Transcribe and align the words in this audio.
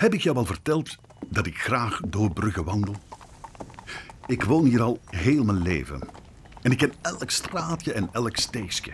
Heb 0.00 0.14
ik 0.14 0.20
jou 0.20 0.36
al 0.36 0.44
verteld 0.44 0.96
dat 1.26 1.46
ik 1.46 1.58
graag 1.58 2.00
door 2.06 2.32
bruggen 2.32 2.64
wandel? 2.64 2.94
Ik 4.26 4.44
woon 4.44 4.64
hier 4.64 4.82
al 4.82 4.98
heel 5.04 5.44
mijn 5.44 5.62
leven. 5.62 6.00
En 6.62 6.70
ik 6.70 6.78
ken 6.78 6.92
elk 7.00 7.30
straatje 7.30 7.92
en 7.92 8.08
elk 8.12 8.36
steegje. 8.36 8.92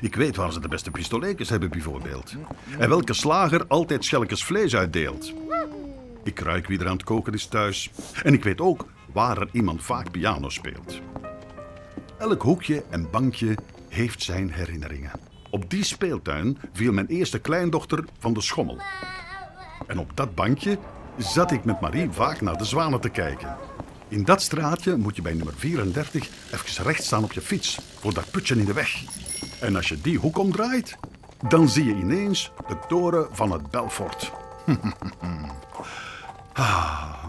Ik 0.00 0.14
weet 0.14 0.36
waar 0.36 0.52
ze 0.52 0.60
de 0.60 0.68
beste 0.68 0.90
pistoletjes 0.90 1.48
hebben, 1.48 1.70
bijvoorbeeld. 1.70 2.34
En 2.78 2.88
welke 2.88 3.12
slager 3.12 3.66
altijd 3.66 4.04
schelkes 4.04 4.44
vlees 4.44 4.76
uitdeelt. 4.76 5.32
Ik 6.24 6.38
ruik 6.38 6.66
wie 6.66 6.78
er 6.78 6.86
aan 6.86 6.96
het 6.96 7.04
koken 7.04 7.32
is 7.32 7.46
thuis. 7.46 7.90
En 8.22 8.32
ik 8.32 8.44
weet 8.44 8.60
ook 8.60 8.86
waar 9.12 9.38
er 9.40 9.48
iemand 9.52 9.84
vaak 9.84 10.10
piano 10.10 10.48
speelt. 10.48 11.00
Elk 12.18 12.42
hoekje 12.42 12.84
en 12.90 13.10
bankje 13.10 13.56
heeft 13.88 14.22
zijn 14.22 14.52
herinneringen. 14.52 15.12
Op 15.50 15.70
die 15.70 15.84
speeltuin 15.84 16.58
viel 16.72 16.92
mijn 16.92 17.06
eerste 17.06 17.38
kleindochter 17.38 18.04
van 18.18 18.32
de 18.32 18.40
schommel. 18.40 18.78
En 19.86 19.98
op 19.98 20.10
dat 20.14 20.34
bankje 20.34 20.78
zat 21.16 21.50
ik 21.50 21.64
met 21.64 21.80
Marie 21.80 22.10
vaak 22.10 22.40
naar 22.40 22.56
de 22.56 22.64
zwanen 22.64 23.00
te 23.00 23.08
kijken. 23.08 23.56
In 24.08 24.24
dat 24.24 24.42
straatje 24.42 24.96
moet 24.96 25.16
je 25.16 25.22
bij 25.22 25.34
nummer 25.34 25.54
34 25.54 26.28
even 26.52 26.84
recht 26.84 27.04
staan 27.04 27.24
op 27.24 27.32
je 27.32 27.40
fiets 27.40 27.80
voor 27.98 28.14
dat 28.14 28.30
putje 28.30 28.56
in 28.56 28.64
de 28.64 28.72
weg. 28.72 29.02
En 29.60 29.76
als 29.76 29.88
je 29.88 30.00
die 30.00 30.18
hoek 30.18 30.38
omdraait, 30.38 30.96
dan 31.48 31.68
zie 31.68 31.84
je 31.84 31.94
ineens 31.94 32.52
de 32.68 32.76
toren 32.88 33.28
van 33.32 33.50
het 33.50 33.70
Belfort. 33.70 34.32
ah, 36.52 37.24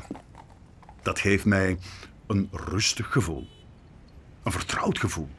dat 1.01 1.19
geeft 1.19 1.45
mij 1.45 1.77
een 2.27 2.49
rustig 2.51 3.11
gevoel. 3.11 3.47
Een 4.43 4.51
vertrouwd 4.51 4.99
gevoel. 4.99 5.29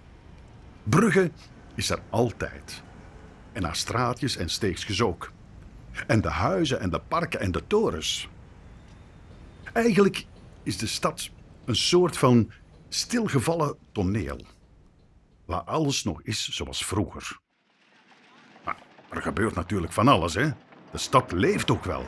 Brugge 0.83 1.31
is 1.75 1.91
er 1.91 2.01
altijd. 2.11 2.83
En 3.53 3.65
haar 3.65 3.77
straatjes 3.77 4.37
en 4.37 4.49
steegjes 4.49 5.03
ook. 5.03 5.33
En 6.07 6.21
de 6.21 6.31
huizen 6.31 6.81
en 6.81 6.91
de 6.91 7.01
parken 7.09 7.41
en 7.41 7.53
de 7.53 7.63
torens. 7.67 8.29
Eigenlijk 9.73 10.27
is 10.63 10.77
de 10.79 10.87
stad 10.87 11.31
een 11.65 11.77
soort 11.77 12.17
van 12.17 12.51
stilgevallen 12.89 13.77
toneel. 13.93 14.41
Waar 15.45 15.63
alles 15.63 16.05
nog 16.05 16.23
is 16.23 16.49
zoals 16.49 16.85
vroeger. 16.85 17.39
Maar 18.65 18.77
er 19.09 19.23
gebeurt 19.23 19.55
natuurlijk 19.55 19.93
van 19.93 20.09
alles, 20.09 20.35
hè? 20.35 20.51
De 20.91 20.99
stad 20.99 21.33
leeft 21.33 21.71
ook 21.71 21.85
wel. 21.85 22.07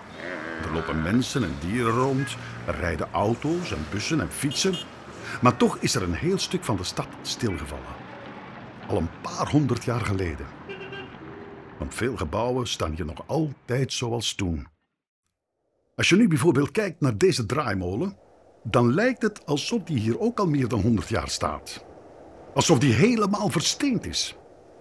Er 0.62 0.73
lopen 0.73 1.02
mensen 1.02 1.45
en 1.45 1.55
dieren 1.61 1.92
rond, 1.92 2.36
er 2.67 2.75
rijden 2.75 3.12
auto's 3.12 3.73
en 3.73 3.86
bussen 3.91 4.20
en 4.20 4.30
fietsen. 4.30 4.75
Maar 5.42 5.56
toch 5.56 5.78
is 5.78 5.95
er 5.95 6.02
een 6.02 6.14
heel 6.14 6.39
stuk 6.39 6.64
van 6.64 6.77
de 6.77 6.84
stad 6.84 7.06
stilgevallen. 7.23 7.97
Al 8.86 8.97
een 8.97 9.11
paar 9.20 9.50
honderd 9.50 9.84
jaar 9.84 10.00
geleden. 10.00 10.47
Want 11.78 11.94
veel 11.94 12.16
gebouwen 12.16 12.66
staan 12.66 12.94
hier 12.94 13.04
nog 13.04 13.22
altijd 13.26 13.92
zoals 13.92 14.34
toen. 14.34 14.66
Als 15.96 16.08
je 16.08 16.16
nu 16.16 16.28
bijvoorbeeld 16.28 16.70
kijkt 16.70 17.00
naar 17.00 17.18
deze 17.18 17.46
draaimolen, 17.46 18.16
dan 18.62 18.94
lijkt 18.94 19.22
het 19.22 19.46
alsof 19.46 19.82
die 19.82 19.98
hier 19.98 20.20
ook 20.20 20.38
al 20.38 20.46
meer 20.46 20.68
dan 20.68 20.80
100 20.80 21.08
jaar 21.08 21.28
staat. 21.28 21.84
Alsof 22.54 22.78
die 22.78 22.92
helemaal 22.92 23.48
versteend 23.48 24.06
is. 24.06 24.36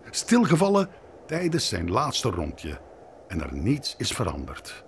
Stilgevallen 0.10 0.90
tijdens 1.26 1.68
zijn 1.68 1.92
laatste 1.92 2.30
rondje 2.30 2.82
en 3.28 3.42
er 3.42 3.54
niets 3.54 3.96
is 3.98 4.12
veranderd. 4.12 4.86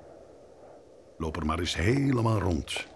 Loop 1.17 1.35
er 1.35 1.45
maar 1.45 1.59
eens 1.59 1.75
helemaal 1.75 2.39
rond. 2.39 2.87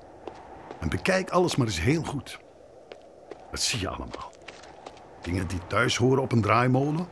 En 0.80 0.89
bekijk 0.89 1.30
alles 1.30 1.56
maar 1.56 1.67
eens 1.67 1.81
heel 1.81 2.03
goed. 2.03 2.39
Wat 3.52 3.59
zie 3.59 3.80
je 3.80 3.88
allemaal? 3.88 4.31
Dingen 5.22 5.47
die 5.47 5.67
thuis 5.67 5.97
horen 5.97 6.22
op 6.22 6.31
een 6.31 6.41
draaimolen? 6.41 7.08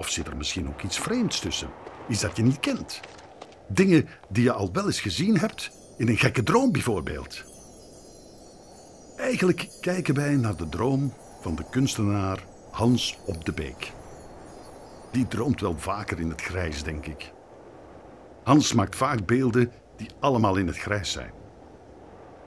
Of 0.00 0.10
zit 0.10 0.26
er 0.26 0.36
misschien 0.36 0.68
ook 0.68 0.82
iets 0.82 0.98
vreemds 0.98 1.40
tussen? 1.40 1.70
Iets 2.08 2.20
dat 2.20 2.36
je 2.36 2.42
niet 2.42 2.60
kent? 2.60 3.00
Dingen 3.68 4.08
die 4.28 4.42
je 4.42 4.52
al 4.52 4.72
wel 4.72 4.86
eens 4.86 5.00
gezien 5.00 5.38
hebt 5.38 5.70
in 5.96 6.08
een 6.08 6.18
gekke 6.18 6.42
droom 6.42 6.72
bijvoorbeeld. 6.72 7.44
Eigenlijk 9.16 9.68
kijken 9.80 10.14
wij 10.14 10.36
naar 10.36 10.56
de 10.56 10.68
droom 10.68 11.14
van 11.40 11.54
de 11.54 11.64
kunstenaar 11.70 12.44
Hans 12.70 13.18
op 13.26 13.44
de 13.44 13.52
Beek. 13.52 13.92
Die 15.12 15.28
droomt 15.28 15.60
wel 15.60 15.78
vaker 15.78 16.20
in 16.20 16.30
het 16.30 16.42
grijs, 16.42 16.82
denk 16.82 17.06
ik. 17.06 17.32
Hans 18.44 18.72
maakt 18.72 18.96
vaak 18.96 19.26
beelden 19.26 19.72
die 19.96 20.10
allemaal 20.20 20.56
in 20.56 20.66
het 20.66 20.78
grijs 20.78 21.12
zijn. 21.12 21.32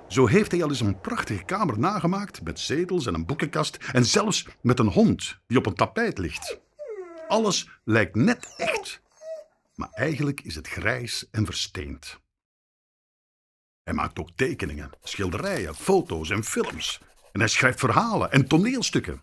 Zo 0.07 0.27
heeft 0.27 0.51
hij 0.51 0.63
al 0.63 0.69
eens 0.69 0.79
een 0.79 0.99
prachtige 0.99 1.43
kamer 1.43 1.79
nagemaakt 1.79 2.43
met 2.43 2.59
zetels 2.59 3.05
en 3.05 3.13
een 3.13 3.25
boekenkast 3.25 3.77
en 3.91 4.05
zelfs 4.05 4.47
met 4.61 4.79
een 4.79 4.87
hond 4.87 5.39
die 5.47 5.57
op 5.57 5.65
een 5.65 5.75
tapijt 5.75 6.17
ligt. 6.17 6.62
Alles 7.33 7.69
lijkt 7.83 8.15
net 8.15 8.53
echt, 8.57 9.01
maar 9.75 9.89
eigenlijk 9.89 10.41
is 10.41 10.55
het 10.55 10.67
grijs 10.67 11.29
en 11.31 11.45
versteend. 11.45 12.19
Hij 13.83 13.93
maakt 13.93 14.19
ook 14.19 14.29
tekeningen, 14.35 14.89
schilderijen, 15.03 15.75
foto's 15.75 16.29
en 16.29 16.43
films. 16.43 17.01
En 17.31 17.39
hij 17.39 17.49
schrijft 17.49 17.79
verhalen 17.79 18.31
en 18.31 18.47
toneelstukken. 18.47 19.21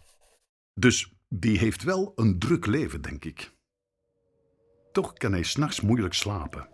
Dus 0.74 1.12
die 1.28 1.58
heeft 1.58 1.82
wel 1.82 2.12
een 2.16 2.38
druk 2.38 2.66
leven, 2.66 3.02
denk 3.02 3.24
ik. 3.24 3.52
Toch 4.92 5.12
kan 5.12 5.32
hij 5.32 5.42
s'nachts 5.42 5.80
moeilijk 5.80 6.14
slapen. 6.14 6.68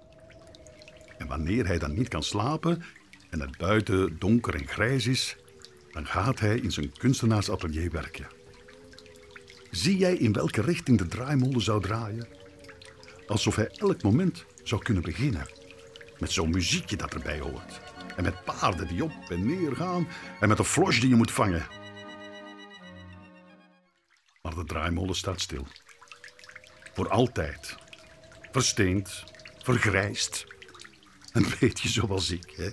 En 1.18 1.26
wanneer 1.26 1.66
hij 1.66 1.78
dan 1.78 1.94
niet 1.94 2.08
kan 2.08 2.22
slapen 2.22 2.82
en 3.30 3.41
het 3.41 3.58
buiten 3.58 4.18
donker 4.18 4.54
en 4.54 4.68
grijs 4.68 5.06
is, 5.06 5.36
dan 5.91 6.06
gaat 6.06 6.41
hij 6.41 6.58
in 6.58 6.72
zijn 6.72 6.92
kunstenaarsatelier 6.92 7.91
werken. 7.91 8.26
Zie 9.86 9.97
jij 9.97 10.14
in 10.14 10.32
welke 10.32 10.60
richting 10.60 10.98
de 10.98 11.06
draaimolen 11.06 11.60
zou 11.60 11.82
draaien? 11.82 12.28
Alsof 13.26 13.56
hij 13.56 13.69
elk 13.69 14.02
moment 14.02 14.44
zou 14.62 14.82
kunnen 14.82 15.02
beginnen. 15.02 15.47
Met 16.19 16.32
zo'n 16.32 16.50
muziekje 16.50 16.97
dat 16.97 17.14
erbij 17.14 17.41
hoort. 17.41 17.80
En 18.16 18.22
met 18.22 18.44
paarden 18.44 18.88
die 18.88 19.04
op 19.04 19.12
en 19.28 19.47
neer 19.47 19.76
gaan. 19.76 20.08
En 20.41 20.48
met 20.48 20.58
een 20.58 20.64
flos 20.64 21.00
die 21.00 21.08
je 21.08 21.14
moet 21.14 21.30
vangen. 21.30 21.66
Maar 24.42 24.54
de 24.54 24.64
draaimolen 24.64 25.14
staat 25.14 25.41
stil. 25.41 25.66
Voor 26.94 27.08
altijd. 27.08 27.76
Versteend. 28.53 29.24
Vergrijsd. 29.62 30.47
Een 31.32 31.47
beetje 31.60 31.88
zoals 31.88 32.30
ik, 32.30 32.53
hè? 32.56 32.70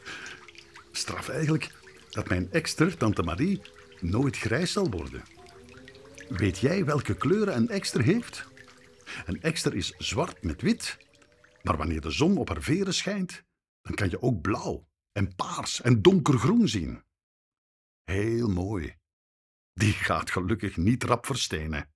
Straf 1.02 1.28
eigenlijk 1.28 1.74
dat 2.10 2.28
mijn 2.28 2.52
ekster, 2.52 2.96
tante 2.96 3.22
Marie, 3.22 3.62
nooit 4.00 4.36
grijs 4.36 4.72
zal 4.72 4.90
worden. 4.90 5.22
Weet 6.28 6.58
jij 6.58 6.84
welke 6.84 7.14
kleuren 7.14 7.56
een 7.56 7.68
ekster 7.68 8.02
heeft? 8.02 8.44
Een 9.26 9.42
ekster 9.42 9.74
is 9.74 9.94
zwart 9.98 10.42
met 10.42 10.62
wit, 10.62 10.98
maar 11.62 11.76
wanneer 11.76 12.00
de 12.00 12.10
zon 12.10 12.36
op 12.36 12.48
haar 12.48 12.62
veren 12.62 12.94
schijnt, 12.94 13.42
dan 13.80 13.94
kan 13.94 14.10
je 14.10 14.22
ook 14.22 14.40
blauw 14.40 14.88
en 15.12 15.34
paars 15.34 15.80
en 15.80 16.02
donkergroen 16.02 16.68
zien. 16.68 17.04
Heel 18.04 18.48
mooi. 18.48 18.94
Die 19.72 19.92
gaat 19.92 20.30
gelukkig 20.30 20.76
niet 20.76 21.04
rap 21.04 21.26
verstenen. 21.26 21.90